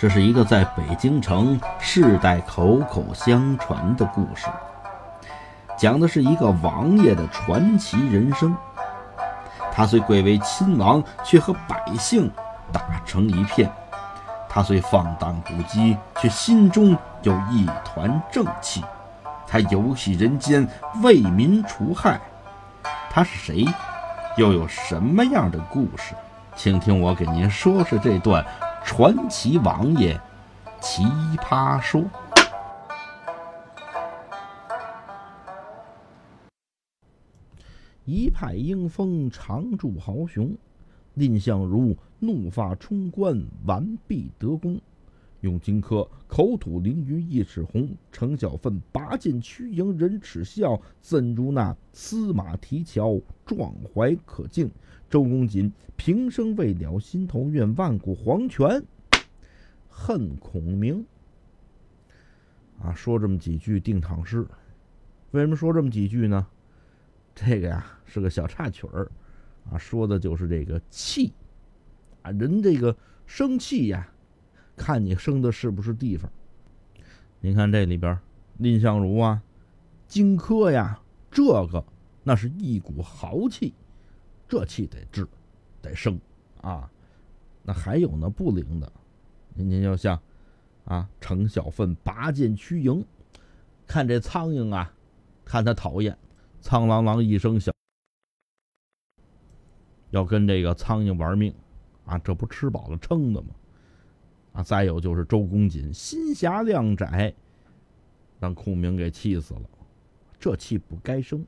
[0.00, 4.46] 这是一个在北京城世代口口相传的故事，
[5.76, 8.56] 讲的是一个王爷的传奇人生。
[9.70, 12.30] 他虽贵为亲王，却和百姓
[12.72, 13.68] 打成一片；
[14.48, 18.82] 他虽放荡不羁，却心中有一团正气。
[19.46, 20.66] 他游戏人间，
[21.02, 22.18] 为民除害。
[23.10, 23.66] 他是谁？
[24.38, 26.14] 又有什么样的故事？
[26.56, 28.42] 请听我给您说说这段。
[28.84, 30.20] 传奇王爷，
[30.80, 31.02] 奇
[31.36, 32.04] 葩说。
[38.04, 40.56] 一派英风常驻豪雄，
[41.14, 44.80] 蔺相如怒发冲冠，完璧得功。
[45.40, 54.70] 用荆轲口吐凌云一尺红，程小奋拔剑驱迎人耻笑，怎如那司马提桥壮怀可敬？
[55.10, 58.82] 周公瑾平生未了心头愿，万古黄泉
[59.88, 61.04] 恨孔明。
[62.80, 64.46] 啊，说这么几句定场诗。
[65.32, 66.46] 为什么说这么几句呢？
[67.34, 69.10] 这个呀是个小插曲儿，
[69.70, 71.32] 啊，说的就是这个气，
[72.22, 74.08] 啊，人这个生气呀。
[74.76, 76.30] 看你生的是不是地方？
[77.40, 78.18] 您看这里边，
[78.58, 79.42] 蔺相如啊，
[80.06, 81.84] 荆轲呀，这个
[82.22, 83.74] 那是一股豪气，
[84.50, 85.24] 这气得治，
[85.80, 86.20] 得生
[86.60, 86.90] 啊。
[87.62, 88.92] 那还有呢不灵的，
[89.54, 90.20] 您您就像
[90.86, 93.04] 啊，程小奋拔剑驱蝇，
[93.86, 94.92] 看这苍蝇啊，
[95.44, 96.18] 看他讨厌，
[96.60, 97.72] 苍啷啷一声响，
[100.10, 101.54] 要跟这个苍蝇玩命
[102.04, 103.48] 啊，这不吃饱了撑的吗？
[104.54, 107.32] 啊，再有就是周公瑾心狭量窄，
[108.40, 109.62] 让孔明给气死了，
[110.40, 111.46] 这气不该生。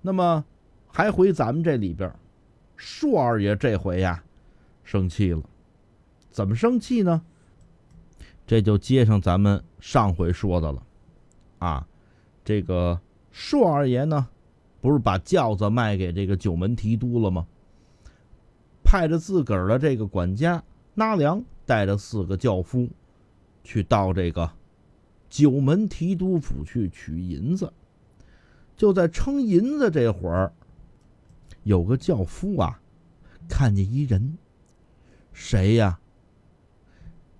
[0.00, 0.44] 那么
[0.92, 2.12] 还回咱们这里边，
[2.76, 4.22] 硕二爷这回呀
[4.82, 5.42] 生气了，
[6.30, 7.22] 怎么生气呢？
[8.46, 10.82] 这就接上咱们上回说的了，
[11.58, 11.86] 啊，
[12.44, 13.00] 这个
[13.30, 14.28] 硕二爷呢，
[14.80, 17.46] 不是把轿子卖给这个九门提督了吗？
[18.82, 20.62] 派着自个儿的这个管家
[20.94, 21.44] 纳良。
[21.66, 22.88] 带着四个轿夫，
[23.62, 24.50] 去到这个
[25.28, 27.72] 九门提督府去取银子。
[28.76, 30.52] 就在称银子这会儿，
[31.62, 32.80] 有个轿夫啊，
[33.48, 34.38] 看见一人，
[35.32, 35.98] 谁呀？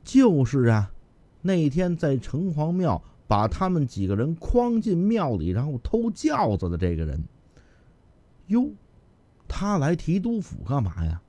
[0.03, 0.91] 就是啊，
[1.43, 7.23] 那天在城隍庙把他们几个人诓进庙里，然后偷轿子的这个人。
[8.49, 8.71] 哟，
[9.47, 11.23] 他来提督府干嘛呀？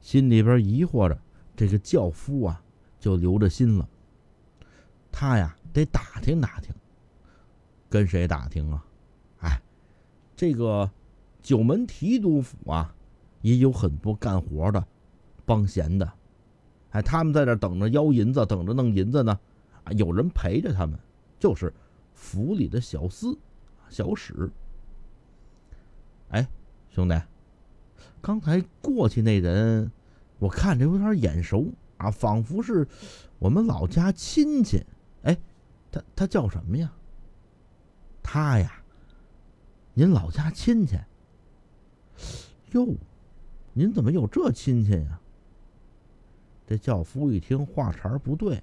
[0.00, 1.18] 心里边疑惑着。
[1.56, 2.62] 这个轿夫啊，
[2.98, 3.88] 就留着心了。
[5.12, 6.74] 他呀，得打听打听。
[7.88, 8.86] 跟谁打听啊？
[9.40, 9.60] 哎，
[10.36, 10.90] 这个
[11.42, 12.94] 九门提督府啊，
[13.42, 14.84] 也有很多干活的
[15.44, 16.12] 帮闲的。
[16.90, 19.38] 哎，他们在这等着要银子，等着弄银子呢。
[19.84, 20.98] 啊，有人陪着他们，
[21.38, 21.72] 就是
[22.12, 23.36] 府里的小厮、
[23.88, 24.50] 小使。
[26.28, 26.46] 哎，
[26.90, 27.20] 兄弟，
[28.20, 29.90] 刚才过去那人。
[30.38, 32.88] 我看着有点眼熟啊，仿佛是
[33.38, 34.84] 我们老家亲戚。
[35.22, 35.38] 哎，
[35.90, 36.90] 他他叫什么呀？
[38.22, 38.82] 他呀，
[39.94, 40.96] 您老家亲戚。
[42.72, 42.94] 哟，
[43.72, 45.20] 您怎么有这亲戚呀？
[46.66, 48.62] 这轿夫一听话茬不对，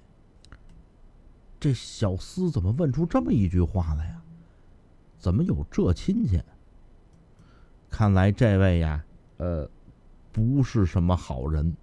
[1.60, 4.22] 这小厮怎么问出这么一句话来呀？
[5.18, 6.40] 怎么有这亲戚？
[7.90, 9.04] 看来这位呀，
[9.38, 9.68] 呃。
[10.30, 11.74] 不是什么好人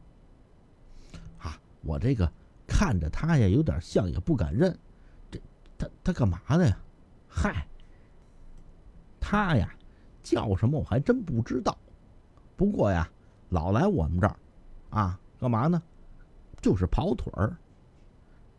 [1.39, 1.59] 啊！
[1.81, 2.31] 我这个
[2.65, 4.77] 看着他呀，有点像，也不敢认。
[5.29, 5.41] 这
[5.77, 6.77] 他他干嘛的呀？
[7.27, 7.67] 嗨，
[9.19, 9.75] 他呀
[10.23, 11.77] 叫什么我还真不知道。
[12.55, 13.09] 不过呀，
[13.49, 14.35] 老来我们这儿
[14.89, 15.81] 啊，干嘛呢？
[16.61, 17.55] 就是跑腿儿。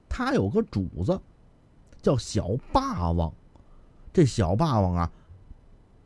[0.08, 1.20] 他有个主子
[2.00, 3.32] 叫小霸王，
[4.12, 5.10] 这小霸王啊，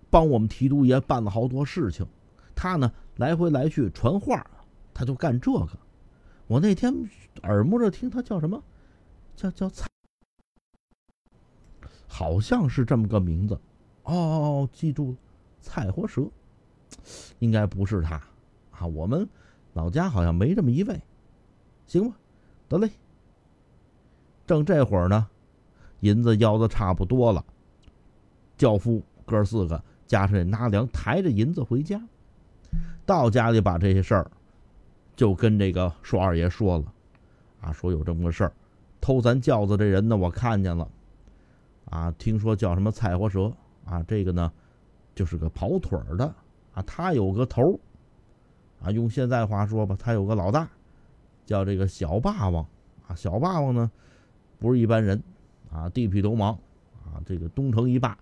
[0.09, 2.07] 帮我们提督爷办了好多事情。
[2.55, 2.93] 他呢？
[3.17, 4.47] 来回来去传话，
[4.95, 5.79] 他就干这个。
[6.47, 6.95] 我那天
[7.43, 8.63] 耳目着听他叫什么，
[9.37, 9.87] 叫叫蔡，
[12.07, 13.55] 好像是这么个名字。
[14.05, 15.19] 哦哦哦，记住了，
[15.61, 16.23] 蔡活蛇，
[17.39, 18.21] 应该不是他
[18.71, 18.87] 啊。
[18.87, 19.29] 我们
[19.73, 21.01] 老家好像没这么一位，
[21.87, 22.17] 行吧？
[22.69, 22.91] 得嘞。
[24.47, 25.29] 正这会儿呢，
[26.01, 27.45] 银子要的差不多了，
[28.57, 32.03] 轿夫哥四个加上这纳凉，抬着银子回家。
[33.07, 34.31] 到家里把这些事儿，
[35.15, 36.93] 就跟这个硕二爷说了，
[37.61, 38.53] 啊，说有这么个事儿，
[39.01, 40.89] 偷咱轿子这人呢，我看见了，
[41.85, 43.53] 啊，听说叫什么菜花蛇，
[43.85, 44.53] 啊，这个呢，
[45.15, 46.35] 就是个跑腿儿的，
[46.87, 47.79] 他有个头儿，
[48.83, 50.69] 啊，用现在话说吧，他有个老大，
[51.47, 52.67] 叫这个小霸王
[53.07, 53.15] 啊。
[53.15, 53.91] 小霸王呢，
[54.59, 55.23] 不是一般人
[55.73, 56.53] 啊，地痞流氓
[57.05, 58.17] 啊，这个东城一霸，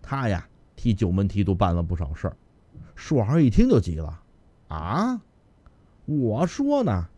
[0.00, 2.36] 他呀替九门提督办了不少事儿。
[2.94, 4.22] 舒二一听就急了
[4.68, 5.20] 啊！
[6.04, 7.08] 我说呢，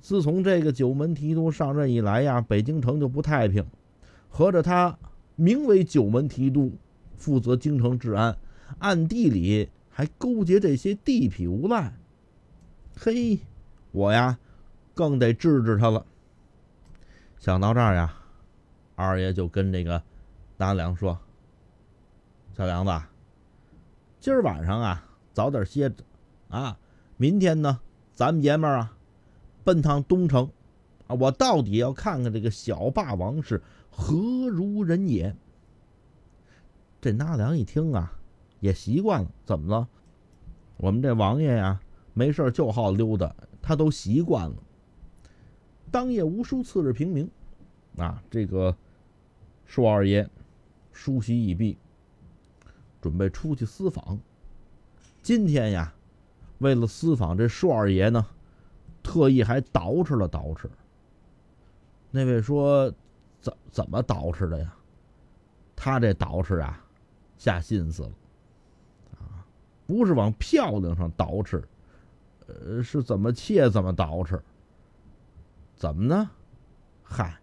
[0.00, 3.64] 自从这个九门提督上任以来呀，北京城就不太平。
[4.28, 4.96] 合着他
[5.36, 6.72] 名为九门提督，
[7.16, 8.36] 负责京城治安，
[8.78, 11.92] 暗地里还勾结这些地痞无赖。
[12.96, 13.38] 嘿，
[13.92, 14.38] 我呀，
[14.94, 16.04] 更得治治他了。
[17.38, 18.14] 想到这儿呀，
[18.94, 20.02] 二爷就跟这个
[20.56, 21.18] 大梁说
[22.56, 23.02] ：“小梁子，
[24.18, 26.04] 今儿晚上啊，早点歇着
[26.48, 26.78] 啊。
[27.16, 27.80] 明天呢，
[28.14, 28.96] 咱们爷们儿啊，
[29.64, 30.50] 奔趟东城
[31.06, 34.14] 啊，我到底要看看这个小霸王是何
[34.48, 35.36] 如人也。”
[37.00, 38.12] 这纳凉一听啊，
[38.62, 39.86] 也习惯了，怎么了？
[40.78, 41.78] 我们这王爷呀。
[42.14, 44.56] 没事就好溜达，他都习惯了。
[45.90, 47.30] 当夜无书，次日平明，
[47.96, 48.76] 啊，这个
[49.64, 50.28] 舒二爷
[50.92, 51.78] 梳洗已毕，
[53.00, 54.20] 准备出去私访。
[55.22, 55.94] 今天呀，
[56.58, 58.26] 为了私访这舒二爷呢，
[59.02, 60.66] 特意还捯饬了捯饬。
[62.10, 62.92] 那位说，
[63.40, 64.76] 怎怎么捯饬的呀？
[65.74, 66.84] 他这捯饬啊，
[67.38, 68.12] 下心思了，
[69.86, 71.62] 不是往漂亮上捯饬。
[72.46, 74.40] 呃，是怎么切怎么捯饬？
[75.76, 76.30] 怎么呢？
[77.02, 77.40] 嗨，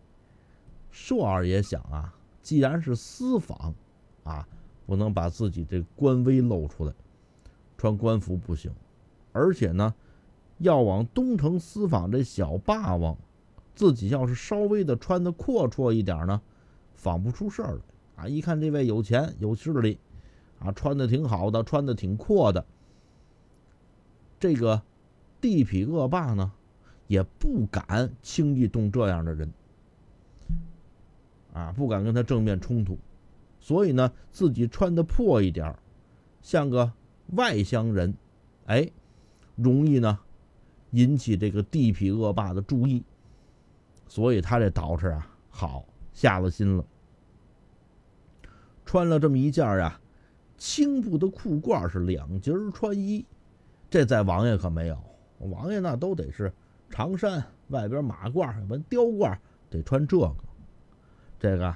[0.91, 3.73] 硕二爷想啊，既然是私访，
[4.23, 4.47] 啊，
[4.85, 6.93] 不能把自己这官威露出来，
[7.77, 8.71] 穿官服不行。
[9.31, 9.93] 而且呢，
[10.57, 13.17] 要往东城私访这小霸王，
[13.75, 16.41] 自己要是稍微的穿的阔绰一点呢，
[16.95, 18.27] 访不出事儿来啊。
[18.27, 19.99] 一看这位有钱有势力，
[20.59, 22.65] 啊，穿的挺好的，穿的挺阔的，
[24.39, 24.81] 这个。
[25.41, 26.51] 地痞恶霸呢，
[27.07, 29.53] 也不敢轻易动这样的人，
[31.53, 32.97] 啊，不敢跟他正面冲突，
[33.61, 35.73] 所以呢，自己穿的破一点
[36.41, 36.91] 像个
[37.27, 38.13] 外乡人，
[38.65, 38.91] 哎，
[39.55, 40.19] 容易呢
[40.91, 43.01] 引起这个地痞恶霸的注意，
[44.09, 46.85] 所以他这捯饬啊，好下了心了，
[48.85, 50.01] 穿了这么一件啊，
[50.59, 53.25] 青布的裤褂是两截穿衣，
[53.89, 54.97] 这在王爷可没有。
[55.39, 56.53] 王爷那都得是
[56.89, 59.35] 长衫，外边马褂，什么貂褂，
[59.69, 60.35] 得穿这个。
[61.39, 61.73] 这个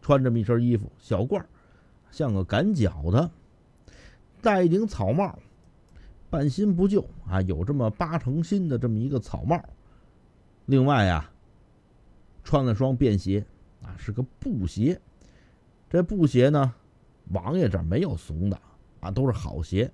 [0.00, 1.42] 穿这么一身衣服，小褂，
[2.12, 3.28] 像个赶脚的，
[4.40, 5.36] 戴一顶草帽，
[6.30, 9.60] 半新不旧啊，有这么八成新的这么一个草帽。
[10.66, 11.28] 另外呀，
[12.44, 13.44] 穿了双便鞋
[13.82, 15.00] 啊，是个布鞋。
[15.90, 16.72] 这布鞋呢，
[17.30, 18.58] 王爷这没有怂的
[19.00, 19.90] 啊，都是好鞋。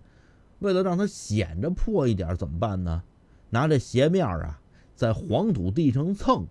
[0.61, 3.03] 为了让它显着破一点，怎么办呢？
[3.51, 4.61] 拿这鞋面啊，
[4.95, 6.45] 在黄土地上蹭，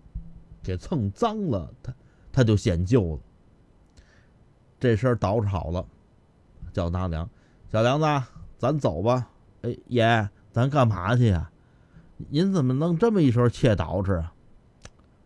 [0.62, 1.94] 给蹭脏了，它
[2.32, 3.20] 它就显旧了。
[4.80, 5.84] 这身捯饬好了，
[6.72, 7.28] 叫大梁，
[7.70, 8.26] 小梁子，
[8.56, 9.30] 咱走吧。
[9.62, 11.50] 哎，爷，咱干嘛去呀？
[12.30, 14.32] 您怎么弄这么一身切捯饬啊？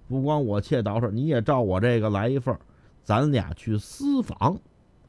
[0.08, 2.58] 不光我切捯饬，你也照我这个来一份
[3.04, 4.58] 咱俩去私访。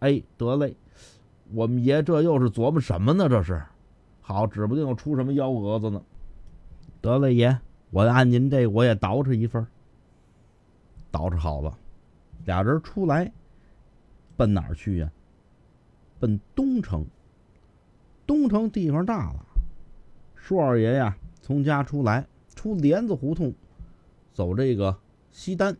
[0.03, 0.75] 哎，得嘞。
[1.53, 3.29] 我们爷这又是琢磨什么呢？
[3.29, 3.63] 这是，
[4.19, 6.03] 好，指不定又出什么幺蛾子呢。
[6.99, 7.57] 得了，爷，
[7.89, 9.65] 我按您这，我也捯饬一份。
[11.09, 11.77] 捯饬好了，
[12.43, 13.31] 俩人出来，
[14.35, 15.09] 奔哪儿去呀？
[16.19, 17.05] 奔东城。
[18.27, 19.45] 东城地方大了，
[20.35, 23.53] 舒二爷呀，从家出来，出帘子胡同，
[24.33, 24.97] 走这个
[25.31, 25.77] 西单，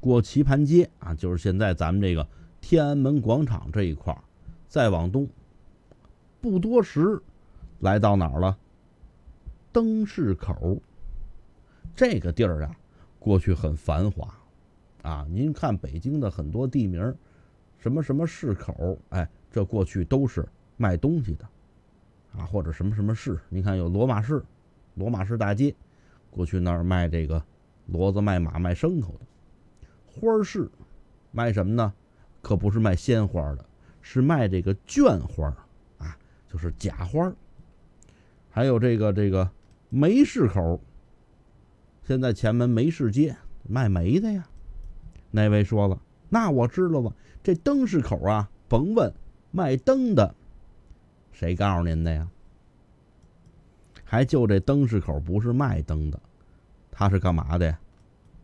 [0.00, 2.26] 过棋盘街啊，就是现在咱们这个
[2.60, 4.16] 天安门广场这一块。
[4.68, 5.28] 再往东，
[6.40, 7.20] 不多时，
[7.80, 8.56] 来到哪儿了？
[9.72, 10.80] 灯市口。
[11.96, 12.76] 这个地儿啊，
[13.18, 14.32] 过去很繁华，
[15.02, 17.12] 啊，您看北京的很多地名，
[17.78, 21.44] 什么什么市口，哎，这过去都是卖东西的，
[22.38, 23.36] 啊，或者什么什么市。
[23.48, 24.40] 您看有罗马市，
[24.94, 25.74] 罗马市大街，
[26.30, 27.42] 过去那儿卖这个
[27.90, 29.26] 骡子、卖马、卖牲口的。
[30.06, 30.70] 花市，
[31.32, 31.92] 卖什么呢？
[32.40, 33.64] 可不是卖鲜花的。
[34.02, 35.54] 是卖这个绢花
[35.98, 36.16] 啊，
[36.50, 37.30] 就是假花
[38.48, 39.48] 还有这个这个
[39.90, 40.80] 梅市口，
[42.02, 43.36] 现在前门梅市街
[43.68, 44.48] 卖煤的呀。
[45.30, 47.14] 那位说了，那我知道了。
[47.42, 49.12] 这灯市口啊，甭问，
[49.50, 50.34] 卖灯的，
[51.30, 52.26] 谁告诉您的呀？
[54.02, 56.18] 还就这灯市口不是卖灯的，
[56.90, 57.78] 他是干嘛的呀？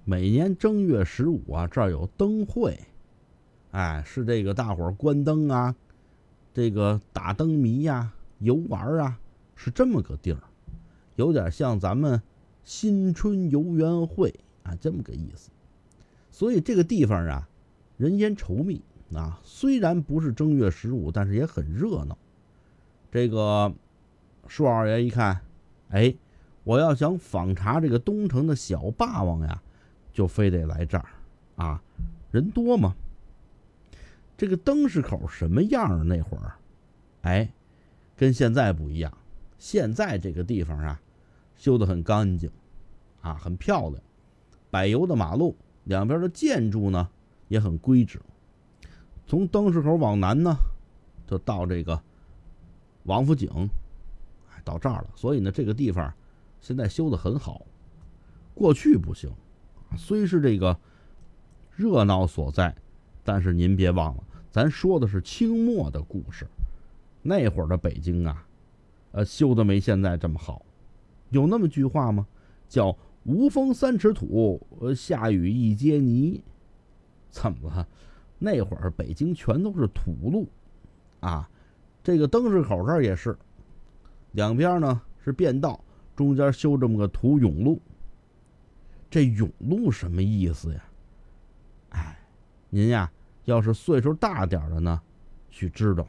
[0.04, 2.78] 每年正月十五啊，这儿有灯会。
[3.76, 5.76] 哎，是这个大伙儿关灯啊，
[6.54, 9.18] 这个打灯谜呀、游玩啊，
[9.54, 10.40] 是这么个地儿。
[11.16, 12.22] 有点像咱们
[12.64, 15.50] 新春游园会啊这么个意思。
[16.30, 17.46] 所以这个地方啊，
[17.98, 18.80] 人烟稠密
[19.12, 22.16] 啊，虽然不是正月十五，但是也很热闹。
[23.12, 23.74] 这个
[24.46, 25.42] 舒二爷一看，
[25.90, 26.14] 哎，
[26.64, 29.62] 我要想访查这个东城的小霸王呀，
[30.14, 31.04] 就非得来这儿
[31.56, 31.82] 啊，
[32.30, 32.96] 人多嘛。
[34.36, 36.04] 这个灯市口什么样儿？
[36.04, 36.56] 那会儿，
[37.22, 37.50] 哎，
[38.16, 39.16] 跟现在不一样。
[39.58, 41.00] 现在这个地方啊，
[41.56, 42.50] 修得很干净，
[43.22, 44.02] 啊，很漂亮。
[44.70, 47.08] 柏油的马路，两边的建筑呢
[47.48, 48.20] 也很规整。
[49.26, 50.54] 从灯市口往南呢，
[51.26, 52.00] 就到这个
[53.04, 53.48] 王府井，
[54.62, 55.08] 到这儿了。
[55.16, 56.12] 所以呢，这个地方
[56.60, 57.62] 现在修得很好。
[58.54, 59.30] 过去不行，
[59.96, 60.78] 虽是这个
[61.74, 62.76] 热闹所在。
[63.26, 66.46] 但是您别忘了，咱说的是清末的故事，
[67.22, 68.46] 那会儿的北京啊，
[69.10, 70.64] 呃，修的没现在这么好。
[71.30, 72.24] 有那么句话吗？
[72.68, 74.64] 叫“无风三尺土，
[74.94, 76.40] 下雨一街泥”。
[77.28, 77.86] 怎么了？
[78.38, 80.46] 那会儿北京全都是土路，
[81.18, 81.50] 啊，
[82.04, 83.36] 这个灯市口这儿也是，
[84.32, 85.82] 两边呢是便道，
[86.14, 87.80] 中间修这么个土甬路。
[89.10, 90.84] 这甬路什么意思呀？
[92.76, 93.10] 您呀。
[93.46, 95.00] 要是岁数大点的呢，
[95.48, 96.06] 去知道，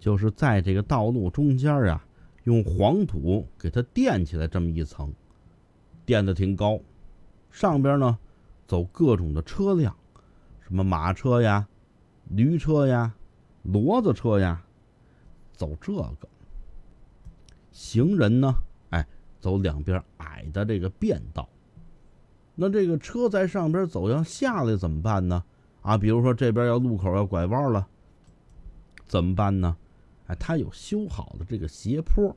[0.00, 2.04] 就是在这个道路中间啊，
[2.42, 5.12] 用黄土给它垫起来这么一层，
[6.04, 6.80] 垫的挺高，
[7.48, 8.18] 上边呢
[8.66, 9.94] 走各种的车辆，
[10.58, 11.68] 什么马车呀、
[12.30, 13.14] 驴车呀、
[13.64, 14.60] 骡子车呀，
[15.52, 16.28] 走这个。
[17.70, 18.52] 行人呢，
[18.88, 19.06] 哎，
[19.38, 21.48] 走两边矮的这个便道。
[22.62, 25.42] 那这个车在上边走，要下来怎么办呢？
[25.80, 27.88] 啊，比如说这边要路口要拐弯了，
[29.06, 29.74] 怎么办呢？
[30.26, 32.36] 哎，它有修好的这个斜坡，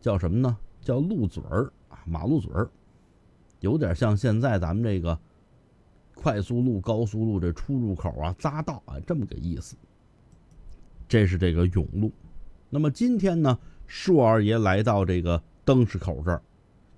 [0.00, 0.56] 叫什么呢？
[0.80, 2.70] 叫路嘴儿啊，马路嘴儿，
[3.58, 5.18] 有点像现在咱们这个
[6.14, 9.74] 快速路、高速路这出入口啊、匝道啊这么个意思。
[11.08, 12.12] 这是这个甬路。
[12.70, 13.58] 那么今天呢，
[13.88, 16.40] 硕二爷来到这个灯市口这儿，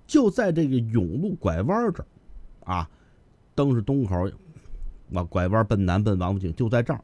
[0.05, 2.05] 就在这个甬路拐弯这儿
[2.65, 2.89] 啊，
[3.55, 4.29] 灯是东口。
[5.11, 6.99] 往拐弯奔南奔王府井，就在这儿，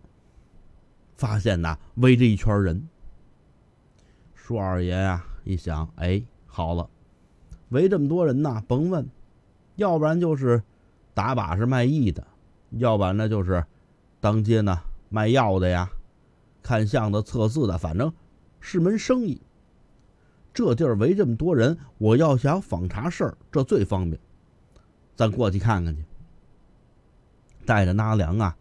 [1.16, 2.90] 发现呐围着一圈人。
[4.34, 6.90] 舒二爷啊一想，哎，好了，
[7.70, 9.08] 围这么多人呐，甭问，
[9.76, 10.64] 要不然就是
[11.14, 12.26] 打把式卖艺的，
[12.72, 13.64] 要不然呢就是
[14.20, 15.92] 当街呢卖药的呀，
[16.64, 18.12] 看相的、测字的，反正
[18.60, 19.40] 是门生意。
[20.56, 24.20] 这地儿围这么多人，我要想访查事儿，这最方便，
[25.22, 26.04] 咱过去看看去。
[27.64, 28.58] 带着纳凉啊，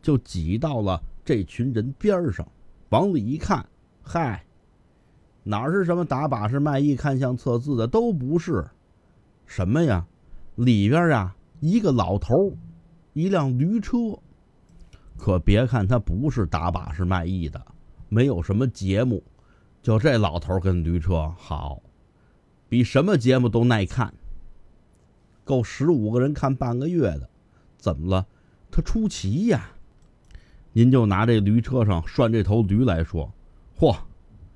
[0.00, 2.46] 就挤到了这群人边上，
[2.90, 3.68] 往里一看，
[4.00, 4.44] 嗨，
[5.42, 8.64] 哪是什么打把式卖艺、看相测字的，都不是，
[9.46, 10.06] 什么呀？
[10.54, 12.56] 里边啊，一个老头，
[13.12, 13.98] 一辆驴车。
[15.16, 17.60] 可别看他不是打把式卖艺的，
[18.08, 19.20] 没有什么节目，
[19.82, 21.82] 就这老头跟驴车好，
[22.68, 24.14] 比什么节目都耐看，
[25.48, 27.28] 够十五个人看半个月的。
[27.78, 28.26] 怎么了？
[28.70, 29.70] 他出奇呀！
[30.74, 33.32] 您就拿这驴车上拴这头驴来说，
[33.78, 33.96] 嚯，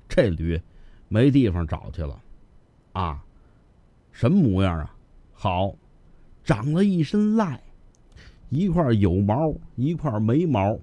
[0.07, 0.61] 这驴
[1.07, 2.21] 没地方找去了，
[2.91, 3.23] 啊，
[4.11, 4.95] 什么模样啊？
[5.33, 5.73] 好，
[6.43, 7.57] 长了一身癞，
[8.49, 10.77] 一块有毛，一块没毛，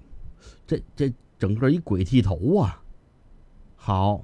[0.67, 2.83] 这这整个一鬼剃头啊！
[3.77, 4.23] 好，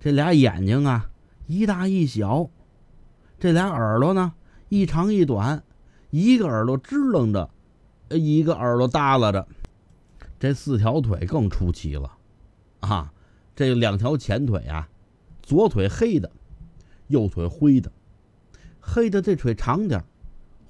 [0.00, 1.08] 这俩眼睛啊，
[1.46, 2.50] 一大一小，
[3.38, 4.34] 这俩耳朵呢，
[4.68, 5.62] 一长一短。
[6.10, 7.50] 一个耳朵支棱着，
[8.08, 9.46] 一个耳朵耷拉着，
[10.40, 12.10] 这四条腿更出奇了，
[12.80, 13.12] 啊，
[13.54, 14.88] 这两条前腿啊，
[15.42, 16.30] 左腿黑的，
[17.08, 17.92] 右腿灰的，
[18.80, 20.02] 黑的这腿长点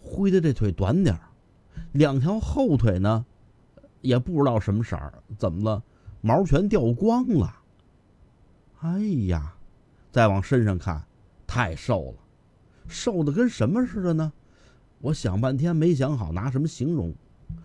[0.03, 1.17] 灰的这腿短点
[1.93, 3.25] 两条后腿呢，
[4.01, 5.81] 也不知道什么色儿，怎么了？
[6.21, 7.55] 毛全掉光了。
[8.81, 9.55] 哎呀，
[10.11, 11.01] 再往身上看，
[11.47, 12.19] 太瘦了，
[12.89, 14.33] 瘦的跟什么似的呢？
[15.01, 17.15] 我想半天没想好拿什么形容。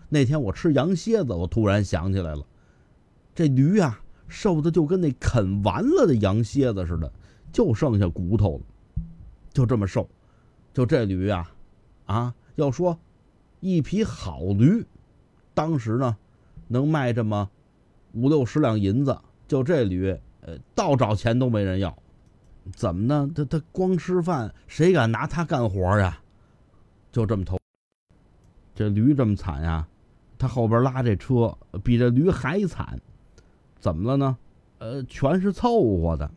[0.08, 2.46] 那天我吃羊蝎子，我突然想起来了，
[3.34, 7.12] 这驴啊，瘦的就跟那啃完了的羊蝎子似的，
[7.52, 8.64] 就剩下骨头了，
[9.52, 10.08] 就这么瘦。
[10.72, 11.50] 就这驴啊，
[12.06, 12.98] 啊，要说
[13.60, 14.84] 一匹好驴，
[15.54, 16.16] 当时呢
[16.68, 17.50] 能卖这么
[18.12, 19.18] 五六十两银子。
[19.46, 21.96] 就这驴，呃，倒找钱都没人要。
[22.72, 23.30] 怎么呢？
[23.34, 26.18] 他他光吃饭，谁敢拿他干活呀？
[27.12, 27.58] 就这么投，
[28.74, 29.86] 这驴这么惨呀，
[30.38, 32.98] 他后边拉这车比这驴还惨，
[33.78, 34.36] 怎么了呢？
[34.78, 36.30] 呃，全是凑合的。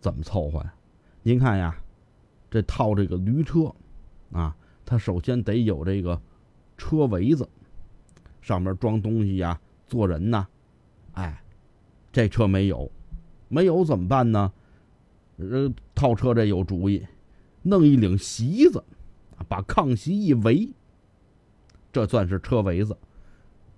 [0.00, 0.74] 怎么凑合呀？
[1.22, 1.76] 您看呀，
[2.50, 3.72] 这套这个驴车
[4.32, 6.20] 啊，它首先得有这个
[6.76, 7.48] 车围子，
[8.42, 10.46] 上面装东西呀，坐人呐。
[11.12, 11.42] 哎，
[12.12, 12.90] 这车没有，
[13.48, 14.52] 没有怎么办呢？
[15.36, 17.06] 呃，套车这有主意，
[17.62, 18.82] 弄一领席子，
[19.48, 20.68] 把炕席一围，
[21.92, 22.96] 这算是车围子。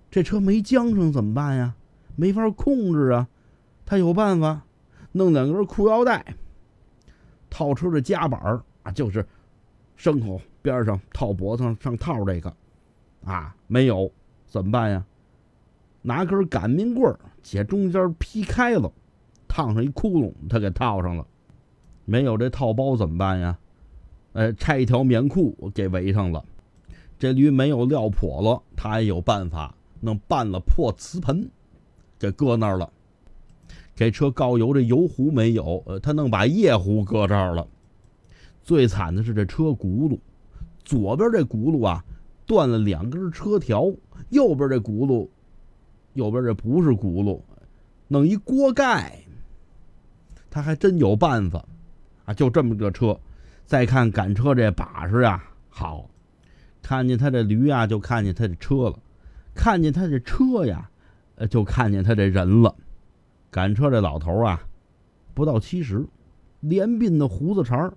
[0.09, 1.75] 这车没缰绳怎么办呀？
[2.15, 3.27] 没法控制啊。
[3.85, 4.65] 他有办法，
[5.11, 6.35] 弄两根裤腰带，
[7.49, 9.25] 套车的夹板儿啊，就是
[9.97, 12.53] 牲口边上套脖子上上套这个，
[13.23, 14.11] 啊，没有
[14.45, 15.05] 怎么办呀？
[16.01, 18.91] 拿根擀面棍儿，且中间劈开了，
[19.47, 21.25] 烫上一窟窿，他给套上了。
[22.09, 23.59] 没有这套包怎么办呀？
[24.31, 26.41] 哎，拆一条棉裤给围上了。
[27.19, 31.49] 这驴没有料破了，他也有办法，弄半了破瓷盆，
[32.17, 32.89] 给搁那儿了。
[33.93, 37.67] 给车告油，这油壶没有，呃，他弄把夜壶搁这儿了。
[38.63, 40.17] 最惨的是这车轱辘，
[40.85, 42.05] 左边这轱辘啊
[42.45, 43.91] 断了两根车条，
[44.29, 45.27] 右边这轱辘，
[46.13, 47.41] 右边这不是轱辘，
[48.07, 49.19] 弄一锅盖。
[50.49, 51.65] 他还真有办法。
[52.27, 53.17] 啊，就这么个车，
[53.65, 56.09] 再看赶车这把式呀，好，
[56.81, 58.99] 看见他这驴啊，就看见他这车了；
[59.55, 60.89] 看见他这车呀，
[61.35, 62.75] 呃，就看见他这人了。
[63.49, 64.61] 赶车这老头啊，
[65.33, 66.05] 不到七十，
[66.59, 67.89] 连鬓的胡子茬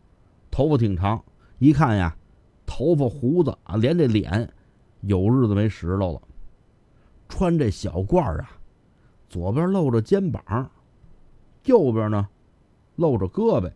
[0.49, 1.25] 头发挺长，
[1.59, 2.17] 一看呀，
[2.65, 4.49] 头发胡子啊，连这脸
[5.01, 6.23] 有日子没拾掇了。
[7.29, 8.49] 穿这小褂啊，
[9.29, 10.71] 左边露着肩膀，
[11.65, 12.29] 右边呢
[12.95, 13.69] 露着胳膊。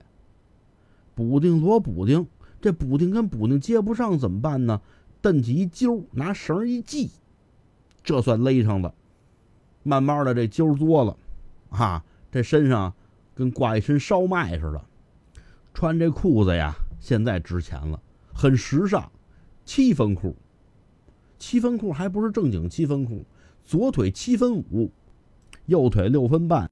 [1.15, 2.27] 补丁摞补丁，
[2.61, 4.81] 这补丁跟补丁接不上怎么办呢？
[5.23, 7.11] 蹬起一揪，拿绳一系，
[8.03, 8.95] 这算勒上了。
[9.83, 11.17] 慢慢的，这揪多了，
[11.71, 12.95] 啊，这身上
[13.35, 14.85] 跟挂一身烧麦似的。
[15.73, 18.01] 穿这裤子呀，现在值钱了，
[18.33, 19.11] 很时尚，
[19.65, 20.35] 七分裤。
[21.39, 23.25] 七分裤还不是正经七分裤，
[23.65, 24.91] 左腿七分五，
[25.67, 26.71] 右腿六分半。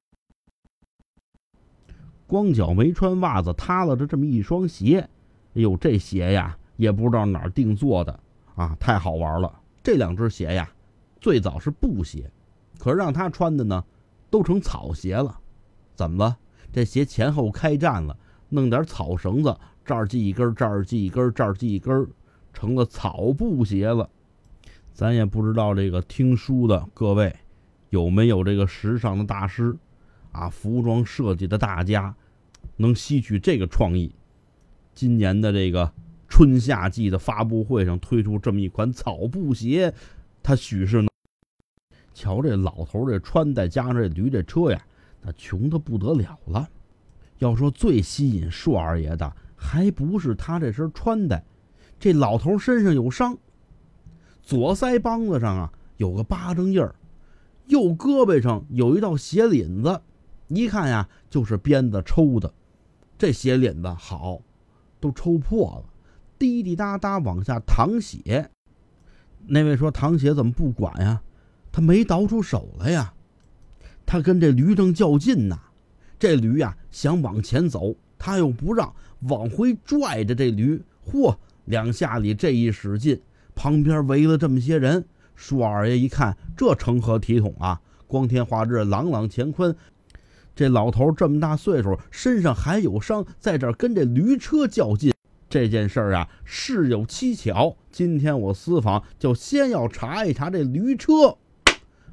[2.33, 5.01] 光脚没穿袜子，塌了着这么一双鞋，
[5.55, 8.21] 哎呦，这鞋呀也不知道哪儿定做的
[8.55, 9.61] 啊，太好玩了。
[9.83, 10.67] 这两只鞋呀，
[11.21, 12.31] 最早是布鞋，
[12.79, 13.85] 可是让他穿的呢，
[14.31, 15.39] 都成草鞋了。
[15.95, 16.39] 怎么了？
[16.73, 18.17] 这鞋前后开战了，
[18.49, 22.09] 弄点草绳子，这儿系一根，这儿系一根，这儿系一根，
[22.55, 24.09] 成了草布鞋了。
[24.95, 27.37] 咱也不知道这个听书的各位
[27.91, 29.77] 有没有这个时尚的大师
[30.31, 32.15] 啊，服装设计的大家。
[32.77, 34.15] 能吸取这个创意，
[34.95, 35.93] 今年的这个
[36.29, 39.93] 春夏季的发布会上推出这么一款草布鞋，
[40.43, 41.09] 他许是能。
[42.15, 44.85] 瞧这老头这穿戴加上这驴这车呀，
[45.23, 46.69] 那穷的不得了了。
[47.39, 51.43] 要说最吸引硕二爷的，还不是他这身穿戴。
[51.99, 53.37] 这老头身上有伤，
[54.43, 56.95] 左腮帮子上啊有个巴掌印儿，
[57.67, 60.01] 右胳膊上有一道血领子，
[60.49, 62.53] 一看呀就是鞭子抽的。
[63.23, 64.41] 这鞋领子好，
[64.99, 65.95] 都抽破了，
[66.41, 68.51] 滴滴答答往下淌血。
[69.47, 71.23] 那位说：“淌血怎么不管呀？
[71.71, 73.15] 他没倒出手来呀。
[74.05, 75.57] 他跟这驴正较劲呢。
[76.19, 78.93] 这驴呀想往前走，他又不让，
[79.29, 80.83] 往回拽着这驴。
[81.07, 83.21] 嚯，两下里这一使劲，
[83.55, 85.05] 旁边围了这么些人。
[85.37, 87.81] 舒二爷一看，这成何体统啊？
[88.09, 89.73] 光天化日，朗朗乾坤。”
[90.55, 95.13] 这老头这么大岁数，身上还有伤，在这儿跟这驴车较劲，
[95.49, 97.75] 这件事儿啊，事有蹊跷。
[97.91, 101.37] 今天我私访，就先要查一查这驴车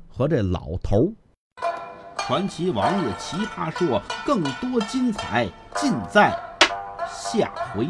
[0.07, 1.13] 和这老头。
[2.17, 6.33] 传奇王爷奇葩说，更多精彩尽在
[7.11, 7.87] 下回。